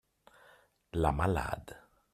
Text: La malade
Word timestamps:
La 0.97 1.11
malade 1.13 1.77